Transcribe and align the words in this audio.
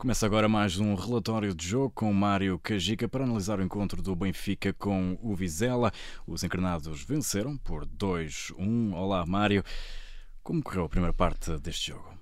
Começa 0.00 0.24
agora 0.24 0.48
mais 0.48 0.78
um 0.78 0.94
relatório 0.94 1.54
de 1.54 1.68
jogo 1.68 1.90
com 1.90 2.10
Mário 2.10 2.58
Cajica 2.58 3.06
para 3.06 3.22
analisar 3.22 3.60
o 3.60 3.62
encontro 3.62 4.00
do 4.00 4.16
Benfica 4.16 4.72
com 4.72 5.18
o 5.20 5.34
Vizela. 5.34 5.92
Os 6.26 6.42
encarnados 6.42 7.04
venceram 7.04 7.58
por 7.58 7.84
2-1. 7.84 8.94
Olá, 8.94 9.26
Mário. 9.26 9.62
Como 10.42 10.62
correu 10.62 10.84
a 10.84 10.88
primeira 10.88 11.12
parte 11.12 11.54
deste 11.58 11.88
jogo? 11.88 12.19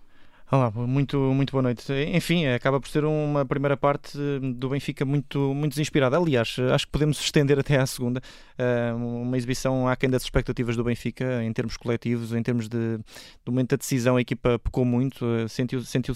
Olá, 0.51 0.71
muito, 0.71 1.19
muito 1.19 1.51
boa 1.53 1.61
noite. 1.61 1.93
Enfim, 1.93 2.47
acaba 2.47 2.81
por 2.81 2.89
ser 2.89 3.05
uma 3.05 3.45
primeira 3.45 3.77
parte 3.77 4.17
do 4.55 4.71
Benfica 4.71 5.05
muito, 5.05 5.53
muito 5.55 5.73
desinspirada. 5.73 6.17
Aliás, 6.17 6.57
acho 6.73 6.87
que 6.87 6.93
podemos 6.93 7.21
estender 7.21 7.59
até 7.59 7.77
à 7.77 7.87
segunda. 7.87 8.23
Ah, 8.59 8.95
uma 8.97 9.37
exibição 9.37 9.87
aquém 9.87 10.09
das 10.09 10.23
expectativas 10.23 10.75
do 10.75 10.83
Benfica 10.83 11.45
em 11.45 11.53
termos 11.53 11.77
coletivos, 11.77 12.33
em 12.33 12.43
termos 12.43 12.67
de, 12.67 12.97
do 13.45 13.53
momento 13.53 13.73
da 13.73 13.77
decisão, 13.77 14.17
a 14.17 14.23
equipa 14.23 14.59
pecou 14.59 14.87
muito. 14.87 15.27
Sentiu-se, 15.51 15.87
sentiu 15.87 16.15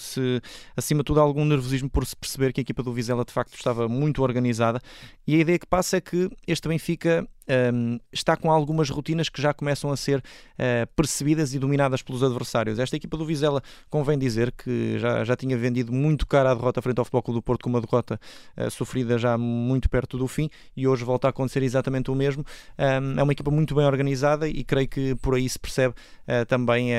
acima 0.75 1.03
de 1.03 1.05
tudo, 1.05 1.21
algum 1.21 1.45
nervosismo 1.45 1.91
por 1.91 2.07
se 2.07 2.17
perceber 2.17 2.55
que 2.55 2.61
a 2.61 2.63
equipa 2.63 2.83
do 2.83 2.91
Vizela 2.91 3.27
de 3.27 3.33
facto 3.35 3.53
estava 3.53 3.87
muito 3.87 4.23
organizada. 4.23 4.81
E 5.27 5.35
a 5.35 5.39
ideia 5.41 5.59
que 5.59 5.67
passa 5.67 5.99
é 5.99 6.01
que 6.01 6.31
este 6.47 6.69
Benfica 6.69 7.29
um, 7.49 7.99
está 8.13 8.37
com 8.37 8.51
algumas 8.51 8.89
rotinas 8.91 9.29
que 9.29 9.41
já 9.41 9.53
começam 9.53 9.91
a 9.91 9.97
ser 9.97 10.19
uh, 10.19 10.87
percebidas 10.95 11.55
e 11.55 11.59
dominadas 11.59 12.03
pelos 12.03 12.23
adversários. 12.23 12.79
Esta 12.79 12.97
equipa 12.97 13.17
do 13.17 13.25
Vizela, 13.25 13.63
convém 13.91 14.19
dizer 14.19 14.53
que 14.53 14.99
já, 14.99 15.25
já 15.25 15.37
tinha 15.37 15.57
vendido 15.57 15.93
muito 15.93 16.27
cara 16.27 16.51
a 16.51 16.55
derrota 16.55 16.81
frente 16.81 16.99
ao 16.99 17.05
Futebol 17.05 17.23
Clube 17.23 17.41
do 17.41 17.43
Porto, 17.43 17.63
com 17.63 17.71
uma 17.71 17.81
derrota 17.81 18.21
uh, 18.57 18.71
sofrida 18.71 19.19
já 19.19 19.37
muito 19.37 19.89
perto 19.89 20.17
do 20.17 20.29
fim, 20.29 20.49
e 20.77 20.87
hoje 20.87 21.05
volta 21.05 21.27
a 21.27 21.31
acontecer 21.31 21.63
exatamente 21.63 22.11
o 22.11 22.15
mesmo. 22.15 22.45
Um, 22.79 23.19
é 23.19 23.23
uma 23.23 23.33
equipa 23.33 23.51
muito 23.51 23.75
bem 23.75 23.85
organizada 23.85 24.49
e 24.49 24.65
creio 24.65 24.89
que 24.89 25.15
por 25.17 25.35
aí 25.35 25.49
se 25.49 25.59
percebe 25.59 25.95
uh, 26.29 26.47
também 26.47 26.91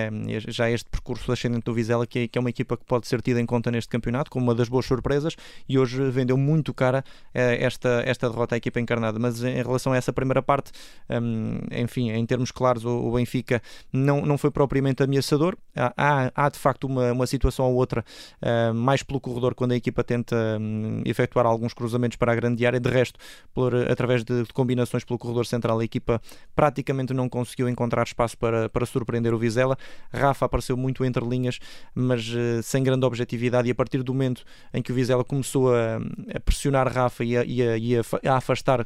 já 0.47 0.69
este 0.69 0.89
percurso 0.89 1.31
ascendente 1.31 1.65
do 1.65 1.73
Vizela, 1.73 2.05
que 2.05 2.19
é, 2.19 2.27
que 2.27 2.37
é, 2.37 2.41
uma 2.41 2.49
equipa 2.49 2.77
que 2.77 2.85
pode 2.85 3.07
ser 3.07 3.21
tida 3.21 3.39
em 3.39 3.45
conta 3.45 3.71
neste 3.71 3.89
campeonato, 3.89 4.29
como 4.29 4.45
uma 4.45 4.55
das 4.55 4.69
boas 4.69 4.85
surpresas, 4.85 5.35
e 5.67 5.77
hoje 5.77 6.09
vendeu 6.09 6.37
muito 6.37 6.73
cara 6.73 7.03
esta, 7.33 8.03
esta 8.05 8.29
derrota 8.29 8.55
à 8.55 8.57
equipa 8.57 8.79
encarnada. 8.79 9.19
Mas 9.19 9.43
em 9.43 9.61
relação 9.61 9.93
a 9.93 9.97
essa 9.97 10.11
primeira 10.11 10.32
primeira 10.33 10.41
parte, 10.41 10.71
um, 11.09 11.59
enfim, 11.71 12.09
em 12.09 12.25
termos 12.25 12.51
claros, 12.51 12.83
o, 12.83 12.89
o, 12.89 13.11
Benfica 13.13 13.61
não, 13.91 14.25
não 14.25 14.37
foi 14.37 14.49
propriamente 14.49 15.03
ameaçador. 15.03 15.55
Há, 15.75 16.31
há, 16.35 16.49
de 16.49 16.57
facto 16.57 16.85
uma, 16.85 17.11
uma 17.11 17.27
situação 17.27 17.65
ou 17.65 17.75
outra 17.75 18.03
uh, 18.41 18.73
mais 18.73 19.03
pelo 19.03 19.19
corredor 19.19 19.53
quando 19.53 19.73
a 19.73 19.75
equipa 19.75 20.03
tenta 20.03 20.35
um, 20.59 21.01
efetuar 21.05 21.45
alguns 21.45 21.73
cruzamentos 21.73 22.17
para 22.17 22.31
a 22.31 22.35
grande 22.35 22.65
área. 22.65 22.79
De 22.79 22.89
resto, 22.89 23.19
por, 23.53 23.75
através 23.75 24.23
de, 24.23 24.43
de, 24.43 24.53
combinações 24.53 25.03
pelo 25.03 25.19
corredor 25.19 25.45
central, 25.45 25.79
a 25.79 25.83
equipa 25.83 26.21
praticamente 26.55 27.13
não 27.13 27.29
conseguiu 27.29 27.69
encontrar 27.69 28.03
espaço 28.03 28.37
para, 28.37 28.69
para 28.69 28.85
surpreender 28.85 29.33
o 29.33 29.37
Vizela. 29.37 29.77
Rafa 30.11 30.45
apareceu 30.45 30.75
muito 30.75 31.05
entre 31.05 31.23
linhas, 31.25 31.59
mas 31.93 32.27
uh, 32.29 32.63
sem 32.63 32.83
grande 32.83 33.05
objetividade. 33.05 33.67
E 33.67 33.71
a 33.71 33.75
partir 33.75 34.01
do 34.01 34.13
momento 34.13 34.43
em 34.73 34.81
que 34.81 34.91
o 34.91 34.95
Vizela 34.95 35.23
começou 35.23 35.73
a, 35.73 35.97
a 36.33 36.39
pressionar 36.39 36.91
Rafa 36.91 37.23
e 37.23 37.37
a, 37.37 37.45
e 37.45 37.61
a, 37.67 37.77
e 37.77 38.27
a 38.27 38.35
afastar 38.35 38.81
uh, 38.81 38.85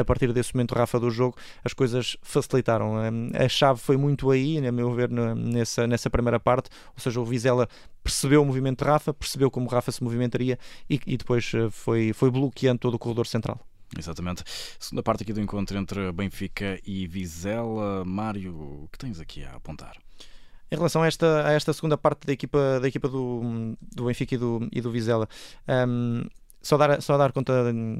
a 0.00 0.04
partir 0.04 0.32
desse 0.32 0.54
momento 0.54 0.73
Rafa 0.74 0.98
do 1.00 1.10
jogo, 1.10 1.36
as 1.64 1.72
coisas 1.72 2.16
facilitaram. 2.22 2.94
A 3.34 3.48
chave 3.48 3.80
foi 3.80 3.96
muito 3.96 4.30
aí, 4.30 4.64
a 4.66 4.72
meu 4.72 4.92
ver, 4.92 5.10
nessa, 5.10 5.86
nessa 5.86 6.10
primeira 6.10 6.40
parte, 6.40 6.68
ou 6.94 7.00
seja, 7.00 7.20
o 7.20 7.24
Vizela 7.24 7.68
percebeu 8.02 8.42
o 8.42 8.44
movimento 8.44 8.84
de 8.84 8.90
Rafa, 8.90 9.14
percebeu 9.14 9.50
como 9.50 9.68
Rafa 9.68 9.90
se 9.90 10.02
movimentaria 10.02 10.58
e, 10.88 11.00
e 11.06 11.16
depois 11.16 11.50
eh, 11.54 11.70
foi, 11.70 12.12
foi 12.12 12.30
bloqueando 12.30 12.78
todo 12.78 12.94
o 12.94 12.98
corredor 12.98 13.26
central. 13.26 13.58
Exatamente. 13.98 14.42
Segunda 14.78 15.02
parte 15.02 15.22
aqui 15.22 15.32
do 15.32 15.40
encontro 15.40 15.76
entre 15.78 16.10
Benfica 16.12 16.78
e 16.84 17.06
Vizela. 17.06 18.04
Mário, 18.04 18.54
o 18.54 18.88
que 18.90 18.98
tens 18.98 19.20
aqui 19.20 19.44
a 19.44 19.52
apontar? 19.54 19.96
Em 20.70 20.76
relação 20.76 21.02
a 21.02 21.06
esta, 21.06 21.46
a 21.46 21.52
esta 21.52 21.72
segunda 21.72 21.96
parte 21.96 22.26
da 22.26 22.32
equipa, 22.32 22.80
da 22.80 22.88
equipa 22.88 23.08
do, 23.08 23.76
do 23.94 24.06
Benfica 24.06 24.34
e 24.34 24.38
do, 24.38 24.68
e 24.72 24.80
do 24.80 24.90
Vizela, 24.90 25.28
um, 25.88 26.24
só 26.64 26.78
dar, 26.78 27.00
só 27.02 27.18
dar 27.18 27.30
conta 27.30 27.52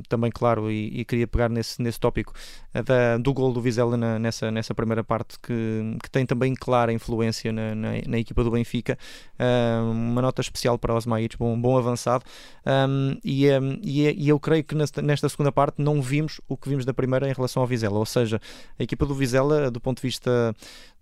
também, 0.08 0.30
claro, 0.30 0.70
e, 0.70 1.00
e 1.00 1.04
queria 1.04 1.26
pegar 1.26 1.50
nesse, 1.50 1.80
nesse 1.82 2.00
tópico 2.00 2.32
eh, 2.72 2.82
da, 2.82 3.18
do 3.18 3.32
gol 3.34 3.52
do 3.52 3.60
Vizela 3.60 3.96
na, 3.96 4.18
nessa, 4.18 4.50
nessa 4.50 4.74
primeira 4.74 5.04
parte, 5.04 5.38
que, 5.38 5.96
que 6.02 6.10
tem 6.10 6.24
também 6.24 6.54
clara 6.54 6.92
influência 6.92 7.52
na, 7.52 7.74
na, 7.74 7.90
na 8.06 8.18
equipa 8.18 8.42
do 8.42 8.50
Benfica. 8.50 8.98
Uh, 9.38 9.90
uma 9.90 10.22
nota 10.22 10.40
especial 10.40 10.78
para 10.78 10.94
Osmaites, 10.94 11.36
bom, 11.36 11.60
bom 11.60 11.76
avançado. 11.76 12.24
Um, 12.66 13.18
e, 13.22 13.50
um, 13.50 13.78
e, 13.82 14.24
e, 14.24 14.28
eu 14.30 14.40
creio 14.40 14.64
que 14.64 14.74
nesta, 14.74 15.02
nesta, 15.02 15.28
segunda 15.28 15.52
parte 15.52 15.82
não 15.82 16.00
vimos 16.00 16.40
o 16.48 16.56
que 16.56 16.68
vimos 16.68 16.86
da 16.86 16.94
primeira 16.94 17.28
em 17.28 17.32
relação 17.34 17.62
ao 17.62 17.66
Vizela, 17.66 17.98
ou 17.98 18.06
seja, 18.06 18.40
a 18.78 18.82
equipa 18.82 19.04
do 19.04 19.14
Vizela, 19.14 19.70
do 19.70 19.80
ponto 19.80 19.98
de 19.98 20.02
vista 20.02 20.54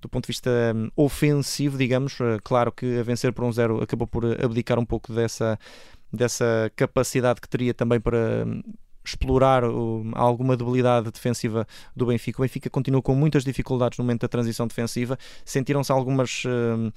do 0.03 0.09
ponto 0.09 0.25
de 0.25 0.33
vista 0.33 0.51
hum, 0.75 0.91
ofensivo, 0.97 1.79
digamos, 1.79 2.21
eh, 2.21 2.37
claro 2.43 2.73
que 2.73 2.99
a 2.99 3.05
vencer 3.05 3.33
por 3.33 3.45
um 3.45 3.53
zero 3.53 3.81
acabou 3.81 4.07
por 4.09 4.25
abdicar 4.43 4.77
um 4.77 4.85
pouco 4.85 5.13
dessa 5.13 5.57
dessa 6.13 6.71
capacidade 6.77 7.41
que 7.41 7.49
teria 7.49 7.73
também 7.73 8.01
para 8.01 8.45
hum, 8.47 8.63
explorar 9.05 9.65
alguma 10.15 10.57
debilidade 10.57 11.11
defensiva 11.11 11.67
do 11.95 12.07
Benfica. 12.07 12.41
O 12.41 12.43
Benfica 12.43 12.71
continua 12.71 13.03
com 13.03 13.15
muitas 13.15 13.45
dificuldades 13.45 13.99
no 13.99 14.05
momento 14.05 14.23
da 14.23 14.29
transição 14.29 14.67
defensiva. 14.67 15.19
Sentiram-se 15.45 15.91
algumas 15.91 16.45
hum, 16.47 16.93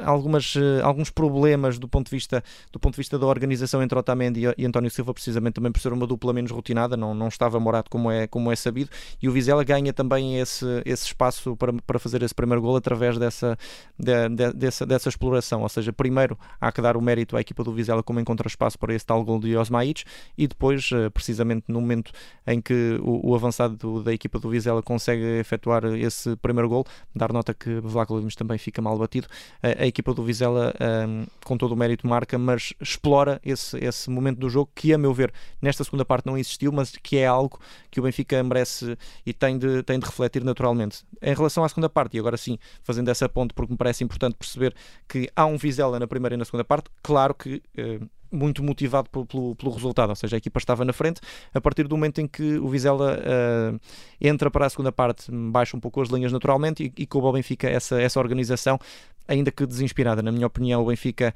algumas, 0.00 0.54
eh, 0.56 0.80
alguns 0.82 1.10
problemas 1.10 1.78
do 1.78 1.88
ponto, 1.88 2.06
de 2.06 2.10
vista, 2.10 2.42
do 2.72 2.78
ponto 2.80 2.94
de 2.94 2.98
vista 2.98 3.18
da 3.18 3.26
organização 3.26 3.82
entre 3.82 3.98
Otamendi 3.98 4.42
e, 4.56 4.66
António 4.66 4.90
Silva, 4.90 5.14
precisamente 5.14 5.54
também 5.54 5.70
por 5.70 5.80
ser 5.80 5.92
uma 5.92 6.06
dupla 6.06 6.32
menos 6.32 6.50
rotinada, 6.50 6.96
não, 6.96 7.14
não 7.14 7.28
estava 7.28 7.58
morado 7.60 7.88
como 7.88 8.10
é, 8.10 8.26
como 8.26 8.50
é 8.50 8.56
sabido, 8.56 8.90
e 9.22 9.28
o 9.28 9.32
Vizela 9.32 9.62
ganha 9.62 9.92
também 9.92 10.38
esse, 10.38 10.66
esse 10.84 11.06
espaço 11.06 11.56
para, 11.56 11.72
para 11.72 11.98
fazer 11.98 12.22
esse 12.22 12.34
primeiro 12.34 12.60
gol 12.60 12.76
através 12.76 13.18
dessa, 13.18 13.56
de, 13.98 14.28
de, 14.28 14.52
dessa, 14.52 14.84
dessa 14.84 15.08
exploração, 15.08 15.62
ou 15.62 15.68
seja, 15.68 15.92
primeiro 15.92 16.38
há 16.60 16.72
que 16.72 16.82
dar 16.82 16.96
o 16.96 17.00
mérito 17.00 17.36
à 17.36 17.40
equipa 17.40 17.62
do 17.62 17.72
Vizela 17.72 18.02
como 18.02 18.18
encontra 18.20 18.48
espaço 18.48 18.78
para 18.78 18.94
esse 18.94 19.06
tal 19.06 19.24
gol 19.24 19.38
de 19.38 19.56
Osmaic, 19.56 20.04
e 20.36 20.46
depois, 20.46 20.90
eh, 20.92 21.10
precisamente 21.10 21.64
no 21.68 21.80
momento 21.80 22.12
em 22.46 22.60
que 22.60 22.98
o, 23.02 23.30
o 23.30 23.34
avançado 23.34 23.76
do, 23.76 24.02
da 24.02 24.12
equipa 24.12 24.38
do 24.38 24.48
Vizela 24.48 24.82
consegue 24.82 25.38
efetuar 25.38 25.84
esse 25.84 26.36
primeiro 26.36 26.68
gol, 26.68 26.84
dar 27.14 27.32
nota 27.32 27.54
que 27.54 27.80
Vlaco 27.80 28.14
também 28.34 28.58
fica 28.58 28.80
mal 28.82 28.98
batido, 28.98 29.28
a 29.62 29.83
equipa 29.86 30.14
do 30.14 30.22
Vizela, 30.22 30.74
um, 31.08 31.26
com 31.44 31.56
todo 31.56 31.72
o 31.72 31.76
mérito, 31.76 32.06
marca, 32.06 32.38
mas 32.38 32.72
explora 32.80 33.40
esse, 33.44 33.76
esse 33.78 34.10
momento 34.10 34.38
do 34.38 34.48
jogo 34.48 34.70
que, 34.74 34.92
a 34.92 34.98
meu 34.98 35.12
ver, 35.12 35.32
nesta 35.60 35.84
segunda 35.84 36.04
parte 36.04 36.26
não 36.26 36.36
existiu, 36.36 36.72
mas 36.72 36.90
que 36.90 37.16
é 37.16 37.26
algo 37.26 37.58
que 37.90 38.00
o 38.00 38.02
Benfica 38.02 38.42
merece 38.42 38.96
e 39.24 39.32
tem 39.32 39.58
de, 39.58 39.82
tem 39.82 39.98
de 39.98 40.06
refletir 40.06 40.44
naturalmente. 40.44 41.04
Em 41.22 41.34
relação 41.34 41.64
à 41.64 41.68
segunda 41.68 41.88
parte, 41.88 42.16
e 42.16 42.20
agora 42.20 42.36
sim, 42.36 42.58
fazendo 42.82 43.08
essa 43.10 43.28
ponte, 43.28 43.54
porque 43.54 43.72
me 43.72 43.78
parece 43.78 44.04
importante 44.04 44.36
perceber 44.36 44.74
que 45.08 45.28
há 45.34 45.46
um 45.46 45.56
Vizela 45.56 45.98
na 45.98 46.06
primeira 46.06 46.34
e 46.34 46.38
na 46.38 46.44
segunda 46.44 46.64
parte, 46.64 46.90
claro 47.02 47.34
que. 47.34 47.62
Uh, 47.78 48.08
muito 48.34 48.62
motivado 48.62 49.08
pelo, 49.08 49.24
pelo, 49.24 49.54
pelo, 49.54 49.72
resultado, 49.72 50.10
ou 50.10 50.16
seja, 50.16 50.36
a 50.36 50.38
equipa 50.38 50.58
estava 50.58 50.84
na 50.84 50.92
frente. 50.92 51.20
A 51.54 51.60
partir 51.60 51.86
do 51.86 51.96
momento 51.96 52.20
em 52.20 52.26
que 52.26 52.58
o 52.58 52.68
Vizela 52.68 53.18
uh, 53.18 53.80
entra 54.20 54.50
para 54.50 54.66
a 54.66 54.70
segunda 54.70 54.92
parte, 54.92 55.30
baixa 55.30 55.76
um 55.76 55.80
pouco 55.80 56.02
as 56.02 56.08
linhas 56.08 56.32
naturalmente 56.32 56.84
e, 56.84 57.02
e 57.02 57.06
coube 57.06 57.26
ao 57.26 57.32
Benfica 57.32 57.68
essa, 57.68 58.00
essa 58.00 58.18
organização, 58.18 58.78
ainda 59.26 59.50
que 59.50 59.66
desinspirada. 59.66 60.22
Na 60.22 60.32
minha 60.32 60.46
opinião, 60.46 60.82
o 60.82 60.86
Benfica 60.86 61.34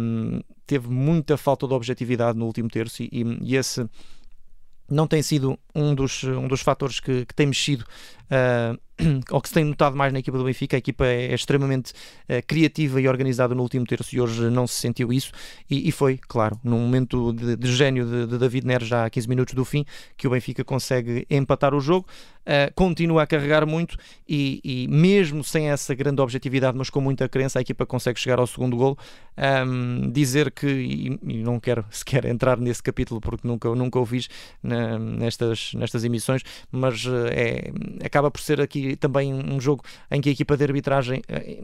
um, 0.00 0.40
teve 0.66 0.88
muita 0.88 1.36
falta 1.36 1.66
de 1.66 1.74
objetividade 1.74 2.38
no 2.38 2.46
último 2.46 2.68
terço 2.68 3.02
e, 3.02 3.10
e 3.42 3.56
esse 3.56 3.88
não 4.88 5.06
tem 5.06 5.22
sido 5.22 5.58
um 5.74 5.94
dos, 5.94 6.22
um 6.24 6.46
dos 6.46 6.60
fatores 6.60 7.00
que, 7.00 7.26
que 7.26 7.34
tem 7.34 7.46
mexido 7.46 7.84
uh, 8.30 8.78
ou 9.30 9.40
que 9.40 9.48
se 9.48 9.54
tem 9.54 9.64
notado 9.64 9.96
mais 9.96 10.12
na 10.12 10.18
equipa 10.18 10.38
do 10.38 10.44
Benfica, 10.44 10.76
a 10.76 10.78
equipa 10.78 11.06
é, 11.06 11.26
é 11.26 11.34
extremamente 11.34 11.92
uh, 11.92 12.44
criativa 12.46 13.00
e 13.00 13.08
organizada 13.08 13.54
no 13.54 13.62
último 13.62 13.86
terço 13.86 14.14
e 14.14 14.20
hoje 14.20 14.48
não 14.50 14.66
se 14.66 14.80
sentiu 14.80 15.12
isso 15.12 15.32
e, 15.68 15.88
e 15.88 15.92
foi, 15.92 16.18
claro, 16.18 16.58
num 16.64 16.78
momento 16.78 17.32
de, 17.32 17.56
de 17.56 17.74
gênio 17.74 18.06
de, 18.06 18.26
de, 18.26 18.38
David 18.38 18.66
Neres 18.66 18.88
já 18.88 19.04
a 19.04 19.10
15 19.10 19.28
minutos 19.28 19.54
do 19.54 19.64
fim, 19.64 19.84
que 20.16 20.26
o 20.26 20.30
Benfica 20.30 20.64
consegue 20.64 21.26
empatar 21.28 21.74
o 21.74 21.80
jogo, 21.80 22.06
uh, 22.46 22.72
continua 22.74 23.22
a 23.22 23.26
carregar 23.26 23.66
muito 23.66 23.96
e, 24.28 24.60
e, 24.64 24.88
mesmo 24.88 25.44
sem 25.44 25.68
essa 25.68 25.94
grande 25.94 26.22
objetividade, 26.22 26.76
mas 26.78 26.88
com 26.88 27.00
muita 27.00 27.28
crença, 27.28 27.58
a 27.58 27.62
equipa 27.62 27.84
consegue 27.84 28.18
chegar 28.18 28.38
ao 28.38 28.46
segundo 28.46 28.76
gol. 28.76 28.96
Um, 29.36 30.10
dizer 30.10 30.50
que, 30.50 30.66
e, 30.66 31.18
e, 31.22 31.42
não 31.42 31.60
quero 31.60 31.84
sequer 31.90 32.24
entrar 32.24 32.56
nesse 32.58 32.82
capítulo 32.82 33.20
porque 33.20 33.46
nunca, 33.46 33.68
nunca 33.74 33.98
o 33.98 34.06
fiz 34.06 34.28
na, 34.62 34.98
nestas, 34.98 35.72
nestas 35.74 36.04
emissões, 36.04 36.42
mas 36.70 37.04
uh, 37.04 37.26
é, 37.30 37.70
acaba 38.16 38.30
por 38.30 38.40
ser 38.40 38.62
aqui 38.62 38.96
também 38.96 39.34
um 39.34 39.60
jogo 39.60 39.84
em 40.10 40.22
que 40.22 40.30
a 40.30 40.32
equipa 40.32 40.56
de 40.56 40.64
arbitragem 40.64 41.22
eh, 41.28 41.58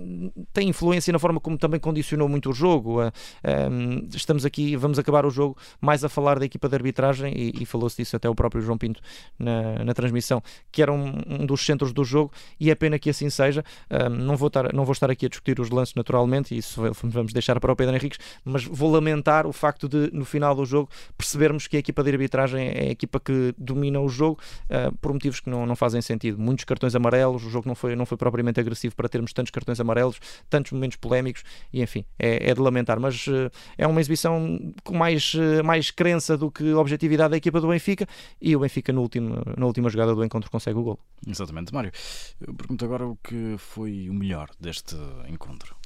tem 0.52 0.69
influência 0.69 1.10
na 1.10 1.19
forma 1.19 1.40
como 1.40 1.56
também 1.56 1.81
condicionou 1.81 2.28
muito 2.28 2.50
o 2.50 2.52
jogo. 2.52 3.02
Eh, 3.02 3.12
ehm, 3.44 4.06
estamos 4.14 4.44
aqui, 4.44 4.76
vamos 4.76 4.99
acabar 4.99 5.25
o 5.25 5.31
jogo 5.31 5.56
mais 5.81 6.04
a 6.04 6.10
falar 6.10 6.38
da 6.38 6.44
equipa 6.44 6.69
de 6.69 6.75
arbitragem 6.75 7.32
e, 7.34 7.62
e 7.62 7.64
falou-se 7.64 7.96
disso 7.96 8.16
até 8.16 8.28
o 8.28 8.34
próprio 8.34 8.60
João 8.60 8.76
Pinto 8.76 9.00
na, 9.38 9.82
na 9.82 9.94
transmissão, 9.94 10.43
que 10.70 10.82
era 10.82 10.93
um, 10.93 11.22
um, 11.26 11.46
dos 11.46 11.64
centros 11.64 11.90
do 11.94 12.04
jogo 12.04 12.31
e 12.60 12.70
é 12.70 12.75
pena 12.75 12.98
que 12.98 13.08
assim 13.08 13.31
seja. 13.31 13.64
Ehm, 13.88 14.10
não, 14.10 14.37
vou 14.37 14.48
estar, 14.48 14.75
não 14.75 14.84
vou 14.84 14.93
estar 14.93 15.10
aqui 15.10 15.25
a 15.25 15.28
discutir 15.31 15.58
os 15.58 15.70
lances 15.70 15.94
naturalmente, 15.94 16.55
isso 16.55 16.82
vamos 17.02 17.32
deixar 17.32 17.58
para 17.60 17.72
o 17.72 17.76
Pedro 17.76 17.96
Henriques, 17.96 18.19
mas 18.44 18.62
vou 18.64 18.93
lamentar 18.93 19.46
o 19.46 19.52
facto 19.55 19.88
de 19.88 20.10
no 20.12 20.26
final 20.26 20.55
do 20.55 20.66
jogo 20.66 20.90
percebermos 21.16 21.66
que 21.66 21.76
a 21.76 21.81
equipa 21.81 22.02
de 22.02 22.10
arbitragem 22.10 22.69
é 22.69 22.88
a 22.88 22.90
equipa 22.90 23.19
que 23.19 23.55
domina 23.56 24.00
o 24.00 24.08
jogo 24.08 24.38
uh, 24.64 24.94
por 24.98 25.12
motivos 25.14 25.40
que 25.40 25.48
não, 25.48 25.64
não 25.64 25.75
fazem 25.75 26.02
sentido 26.02 26.41
muitos 26.42 26.64
cartões 26.64 26.94
amarelos, 26.94 27.44
o 27.44 27.50
jogo 27.50 27.68
não 27.68 27.74
foi, 27.74 27.96
não 27.96 28.04
foi 28.04 28.16
propriamente 28.16 28.60
agressivo 28.60 28.94
para 28.94 29.08
termos 29.08 29.32
tantos 29.32 29.50
cartões 29.50 29.80
amarelos, 29.80 30.18
tantos 30.50 30.72
momentos 30.72 30.96
polémicos, 30.96 31.42
e 31.72 31.82
enfim, 31.82 32.04
é, 32.18 32.50
é 32.50 32.54
de 32.54 32.60
lamentar. 32.60 32.98
Mas 33.00 33.26
uh, 33.26 33.50
é 33.78 33.86
uma 33.86 34.00
exibição 34.00 34.58
com 34.82 34.96
mais, 34.96 35.34
uh, 35.34 35.64
mais 35.64 35.90
crença 35.90 36.36
do 36.36 36.50
que 36.50 36.72
objetividade 36.74 37.30
da 37.30 37.36
equipa 37.36 37.60
do 37.60 37.68
Benfica, 37.68 38.06
e 38.40 38.54
o 38.56 38.60
Benfica 38.60 38.92
no 38.92 39.02
último, 39.02 39.42
na 39.56 39.66
última 39.66 39.88
jogada 39.88 40.14
do 40.14 40.24
encontro 40.24 40.50
consegue 40.50 40.78
o 40.78 40.82
gol. 40.82 40.98
Exatamente, 41.26 41.72
Mário. 41.72 41.92
Eu 42.40 42.54
pergunto 42.54 42.84
agora 42.84 43.06
o 43.06 43.16
que 43.16 43.56
foi 43.58 44.08
o 44.08 44.14
melhor 44.14 44.50
deste 44.58 44.96
encontro. 45.28 45.76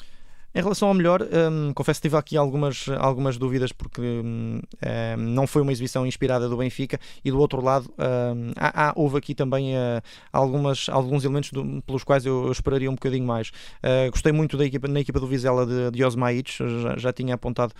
Em 0.57 0.63
relação 0.63 0.89
ao 0.89 0.95
melhor, 0.95 1.21
um, 1.23 1.75
confesso 1.75 2.01
que 2.01 2.09
tive 2.09 2.17
aqui 2.17 2.35
algumas, 2.35 2.87
algumas 2.99 3.37
dúvidas 3.37 3.73
porque 3.73 4.01
um, 4.01 4.59
hum, 4.59 4.63
não 5.19 5.47
foi 5.47 5.61
uma 5.61 5.71
exibição 5.71 6.07
inspirada 6.07 6.49
do 6.49 6.57
Benfica 6.57 6.99
e 7.23 7.31
do 7.31 7.39
outro 7.39 7.63
lado 7.63 7.93
há, 8.57 8.89
há, 8.89 8.93
houve 8.97 9.19
aqui 9.19 9.35
também 9.35 9.77
uh, 9.77 10.01
algumas, 10.33 10.89
alguns 10.89 11.25
elementos 11.25 11.51
do, 11.51 11.83
pelos 11.83 12.03
quais 12.05 12.25
eu, 12.25 12.47
eu, 12.47 12.53
esperaria 12.53 12.91
um 12.91 12.95
bocadinho 12.95 13.27
mais. 13.27 13.51
Uh, 13.85 14.11
gostei 14.11 14.33
muito 14.33 14.57
da 14.57 14.65
equipa, 14.65 14.89
na 14.89 14.99
equipa 14.99 15.21
do 15.21 15.27
Vizela 15.27 15.67
de, 15.67 15.91
de 15.91 16.03
Osmaites, 16.03 16.57
já, 16.57 16.97
já 16.97 17.13
tinha 17.13 17.35
apontado, 17.35 17.75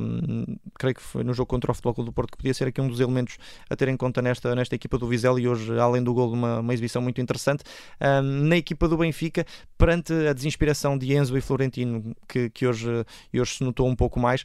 hum, 0.00 0.44
creio 0.78 0.94
que 0.94 1.02
foi 1.02 1.24
no 1.24 1.34
jogo 1.34 1.48
contra 1.48 1.72
o 1.72 1.74
Futebol 1.74 1.94
Clube 1.94 2.10
do 2.10 2.12
Porto, 2.12 2.30
que 2.30 2.36
podia 2.36 2.54
ser 2.54 2.68
aqui 2.68 2.80
um 2.80 2.86
dos 2.86 3.00
elementos 3.00 3.36
a 3.68 3.74
ter 3.74 3.88
em 3.88 3.96
conta 3.96 4.22
nesta, 4.22 4.54
nesta 4.54 4.76
equipa 4.76 4.96
do 4.96 5.08
Vizela 5.08 5.40
e 5.40 5.48
hoje, 5.48 5.76
além 5.76 6.04
do 6.04 6.14
gol, 6.14 6.32
uma, 6.32 6.60
uma 6.60 6.72
exibição 6.72 7.02
muito 7.02 7.20
interessante. 7.20 7.64
na 8.00 8.56
equipa 8.56 8.86
do 8.86 8.96
Benfica, 8.96 9.44
perante 9.76 10.12
a 10.12 10.32
desinspiração 10.32 10.96
de 10.96 11.12
Enzo 11.12 11.36
e 11.36 11.40
Florentino 11.40 11.95
que, 12.28 12.50
que 12.50 12.66
hoje, 12.66 13.04
hoje 13.34 13.56
se 13.56 13.64
notou 13.64 13.88
um 13.88 13.96
pouco 13.96 14.18
mais, 14.18 14.44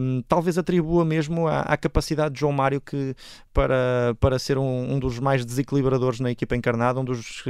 um, 0.00 0.22
talvez 0.22 0.58
atribua 0.58 1.04
mesmo 1.04 1.46
à, 1.46 1.60
à, 1.60 1.76
capacidade 1.76 2.34
de 2.34 2.40
João 2.40 2.52
Mário 2.52 2.80
que, 2.80 3.14
para, 3.52 4.16
para 4.20 4.38
ser 4.38 4.58
um, 4.58 4.94
um, 4.94 4.98
dos 4.98 5.18
mais 5.18 5.44
desequilibradores 5.44 6.20
na 6.20 6.30
equipa 6.30 6.56
encarnada, 6.56 7.00
um 7.00 7.04
dos 7.04 7.42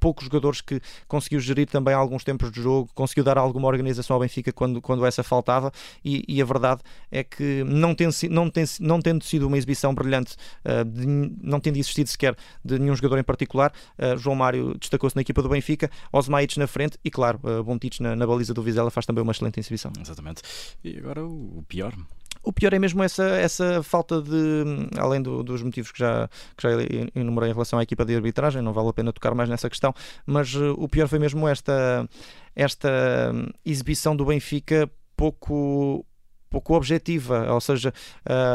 poucos 0.00 0.24
jogadores 0.24 0.60
que 0.60 0.80
conseguiu 1.06 1.38
gerir 1.38 1.68
também 1.68 1.94
alguns 1.94 2.24
tempos 2.24 2.50
de 2.50 2.60
jogo, 2.60 2.90
conseguiu 2.94 3.22
dar 3.22 3.38
alguma 3.38 3.68
organização 3.68 4.14
ao 4.14 4.20
Benfica 4.20 4.52
quando, 4.52 4.80
quando 4.80 5.04
essa 5.04 5.22
faltava 5.22 5.70
e, 6.04 6.24
e 6.26 6.40
a 6.40 6.44
verdade 6.44 6.80
é 7.12 7.22
que 7.22 7.62
não, 7.64 7.94
tem, 7.94 8.08
não, 8.30 8.50
tem, 8.50 8.64
não 8.80 9.00
tendo 9.00 9.22
sido 9.22 9.46
uma 9.46 9.58
exibição 9.58 9.94
brilhante, 9.94 10.36
uh, 10.64 10.84
de, 10.84 11.06
não 11.06 11.60
tendo 11.60 11.76
existido 11.76 12.08
sequer 12.08 12.34
de 12.64 12.78
nenhum 12.78 12.96
jogador 12.96 13.18
em 13.18 13.24
particular, 13.24 13.72
uh, 13.98 14.16
João 14.16 14.34
Mário 14.34 14.76
destacou-se 14.78 15.14
na 15.14 15.22
equipa 15.22 15.42
do 15.42 15.48
Benfica, 15.48 15.90
Osmaites 16.10 16.56
na 16.56 16.66
frente 16.66 16.98
e 17.04 17.10
claro, 17.10 17.38
uh, 17.44 18.02
na, 18.02 18.16
na 18.16 18.26
baliza 18.26 18.54
do 18.54 18.62
Vizela 18.62 18.90
faz 18.90 19.04
também 19.04 19.22
uma 19.22 19.32
excelente 19.32 19.60
exibição. 19.60 19.92
Exatamente. 20.00 20.42
E 20.82 20.96
agora 20.96 21.24
o 21.24 21.62
pior? 21.68 21.92
O 22.42 22.52
pior 22.52 22.72
é 22.72 22.78
mesmo 22.78 23.02
essa, 23.02 23.24
essa 23.24 23.82
falta 23.82 24.20
de, 24.22 24.88
além 24.98 25.20
do, 25.20 25.42
dos 25.42 25.62
motivos 25.62 25.92
que 25.92 25.98
já, 25.98 26.28
que 26.56 26.62
já 26.62 26.70
enumerei 27.14 27.50
em 27.50 27.52
relação 27.52 27.78
à 27.78 27.82
equipa 27.82 28.04
de 28.04 28.14
arbitragem, 28.14 28.62
não 28.62 28.72
vale 28.72 28.88
a 28.88 28.92
pena 28.92 29.12
tocar 29.12 29.34
mais 29.34 29.48
nessa 29.48 29.68
questão, 29.68 29.94
mas 30.26 30.54
uh, 30.54 30.74
o 30.78 30.88
pior 30.88 31.06
foi 31.08 31.18
mesmo 31.18 31.46
esta, 31.46 32.08
esta 32.56 33.32
exibição 33.64 34.16
do 34.16 34.24
Benfica 34.24 34.90
pouco 35.16 36.04
pouco 36.50 36.74
objetiva, 36.74 37.52
ou 37.52 37.60
seja, 37.60 37.94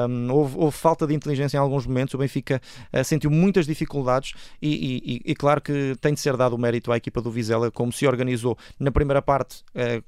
um, 0.09 0.31
houve, 0.31 0.57
houve, 0.57 0.77
falta 0.77 1.07
de 1.07 1.13
inteligência 1.13 1.55
em 1.55 1.59
alguns 1.61 1.87
momentos, 1.87 2.13
o 2.13 2.17
Benfica 2.17 2.61
uh, 2.93 3.03
sentiu 3.05 3.31
muitas 3.31 3.65
dificuldades 3.65 4.33
e, 4.61 5.21
e, 5.25 5.31
e, 5.31 5.33
claro 5.33 5.61
que 5.61 5.95
tem 6.01 6.13
de 6.13 6.19
ser 6.19 6.35
dado 6.35 6.53
o 6.53 6.59
mérito 6.59 6.91
à 6.91 6.97
equipa 6.97 7.21
do 7.21 7.31
Vizela, 7.31 7.71
como 7.71 7.93
se 7.93 8.05
organizou 8.05 8.57
na 8.77 8.91
primeira 8.91 9.21
parte, 9.21 9.63
uh, 9.73 10.03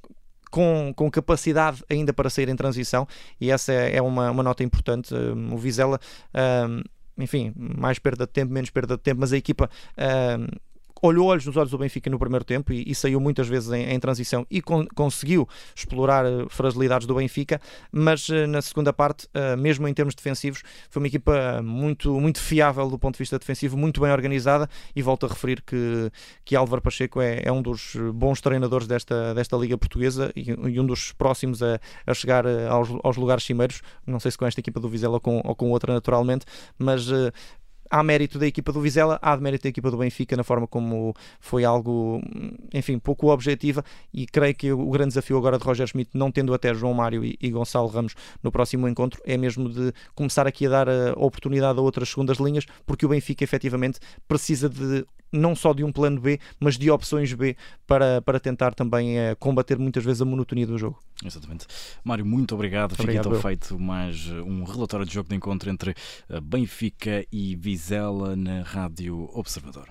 com, 0.50 0.94
com 0.96 1.10
capacidade 1.10 1.84
ainda 1.90 2.14
para 2.14 2.30
sair 2.30 2.50
em 2.50 2.56
transição, 2.56 3.08
e 3.40 3.52
essa 3.52 3.72
é, 3.74 3.98
é 3.98 4.02
uma, 4.02 4.32
uma 4.32 4.44
nota 4.44 4.64
importante. 4.64 5.14
Um, 5.14 5.54
o 5.54 5.58
Vizela, 5.58 6.00
um, 6.70 6.82
enfim, 7.18 7.54
mais 7.56 8.00
perda 8.00 8.26
de 8.26 8.32
tempo, 8.32 8.54
menos 8.54 8.70
perda 8.70 8.96
de 8.96 9.02
tempo, 9.02 9.22
mas 9.22 9.34
a 9.34 9.38
equipa 9.38 9.70
um, 9.98 10.48
olhou 11.02 11.28
olhos 11.28 11.46
nos 11.46 11.58
olhos 11.58 11.72
do 11.72 11.78
Benfica 11.78 12.10
no 12.10 12.20
primeiro 12.20 12.46
tempo 12.46 12.74
e, 12.74 12.84
e 12.88 12.96
saiu 12.96 13.20
muitas 13.20 13.48
vezes 13.48 13.72
em, 13.72 13.92
em 13.92 14.00
transição 14.00 14.46
e 14.50 14.62
con 14.62 14.86
conseguiu 14.96 15.48
explorar 15.76 16.26
uh, 16.26 16.48
fragilidades 16.50 17.08
do 17.08 17.16
Benfica, 17.16 17.62
mas 17.92 18.30
uh, 18.30 18.48
na 18.48 18.62
segunda 18.62 18.92
parte, 18.92 19.28
uh, 19.28 19.58
mesmo 19.58 19.88
em 19.88 19.94
termos 19.94 20.16
defensivos, 20.16 20.64
foi 20.90 21.02
uma 21.02 21.08
equipa 21.08 21.62
muito, 21.62 22.20
muito 22.20 22.40
fiável 22.40 22.90
do 22.90 22.98
ponto 22.98 23.16
de 23.16 23.20
vista 23.20 23.38
defensivo, 23.38 23.78
muito 23.78 24.02
bem 24.02 24.12
organizada 24.12 24.70
e 24.96 25.02
volto 25.02 25.26
a 25.26 25.30
referir 25.30 25.62
que, 25.62 26.12
que 26.44 26.56
Álvaro 26.56 26.82
Pacheco 26.82 27.22
é, 27.22 27.42
é 27.44 27.52
um 27.52 27.62
dos 27.62 27.96
bons 28.14 28.42
treinadores 28.42 28.88
desta, 28.88 29.34
desta 29.34 29.56
Liga 29.58 29.78
Portuguesa 29.78 30.32
e, 30.36 30.50
e 30.50 30.80
um 30.80 30.86
dos 30.86 31.12
próximos 31.12 31.62
a, 31.62 31.80
a 32.06 32.14
chegar 32.14 32.46
aos, 32.70 32.90
aos 33.04 33.18
lugares 33.18 33.44
cimeiros, 33.44 33.82
não 34.06 34.20
sei 34.20 34.32
se 34.32 34.38
com 34.38 34.46
esta 34.46 34.60
equipa 34.60 34.80
do 34.80 34.90
Vizela 34.90 35.16
ou 35.16 35.20
com, 35.20 35.42
ou 35.44 35.56
com 35.56 35.72
outra 35.72 35.94
naturalmente, 35.94 36.46
mas 36.78 37.08
há 37.90 38.04
mérito 38.04 38.40
da 38.40 38.48
equipa 38.48 38.72
do 38.72 38.82
Vizela, 38.82 39.20
há 39.22 39.36
de 39.36 39.42
mérito 39.42 39.64
da 39.64 39.70
equipa 39.70 39.92
do 39.92 39.98
Benfica 39.98 40.36
na 40.36 40.44
forma 40.44 40.68
como 40.68 41.14
foi 41.40 41.64
algo, 41.64 42.22
enfim, 42.74 43.00
pouco 43.00 43.32
objetiva 43.32 43.84
e 44.14 44.26
creio 44.26 44.56
que 44.56 44.72
o 44.72 44.90
grande 44.90 45.10
desafio 45.10 45.38
agora 45.38 45.58
de 45.58 45.64
Roger 45.64 45.88
Schmidt, 45.88 46.12
não 46.14 46.32
tendo 46.32 46.54
até 46.54 46.74
João 46.74 46.94
Mário 46.94 47.24
e, 47.24 47.38
e 47.42 47.50
Gonçalo 47.50 47.88
Ramos 47.88 48.16
no 48.44 48.52
próximo 48.52 48.88
encontro, 48.88 49.22
é 49.26 49.38
mesmo 49.38 49.70
de 49.70 49.94
começar 50.16 50.48
aqui 50.48 50.66
a 50.66 50.70
dar 50.70 50.90
a 50.90 51.14
oportunidade 51.18 51.80
a 51.80 51.82
outras 51.82 52.10
segundas 52.10 52.38
linhas, 52.38 52.66
porque 52.86 53.06
o 53.06 53.10
Benfica 53.10 53.44
efetivamente 53.44 54.00
precisa 54.28 54.70
de 54.70 55.06
não 55.32 55.56
só 55.56 55.74
de 55.74 55.84
um 55.84 55.92
plano 55.92 56.20
B, 56.20 56.40
mas 56.60 56.78
de 56.78 56.90
opções 56.90 57.34
B 57.34 57.56
para, 57.86 58.22
para 58.22 58.40
tentar 58.40 58.74
também 58.74 59.20
é, 59.20 59.36
combater 59.36 59.78
muitas 59.78 60.04
vezes 60.04 60.22
a 60.22 60.26
monotonia 60.26 60.68
do 60.68 60.78
jogo. 60.78 61.00
Exatamente. 61.24 61.66
Mário, 62.04 62.26
muito 62.26 62.54
obrigado. 62.54 62.96
Fica 62.96 63.14
então 63.14 63.34
feito 63.42 63.80
mais 63.80 64.30
eh, 64.30 64.42
um 64.42 64.64
relatório 64.64 65.06
de 65.06 65.14
jogo 65.14 65.30
de 65.30 65.36
encontro 65.36 65.70
entre 65.70 65.96
eh, 66.30 66.40
Benfica 66.40 67.26
e 67.32 67.56
Vizela 67.56 68.36
na 68.36 68.62
Rádio 68.62 69.30
Observador. 69.34 69.90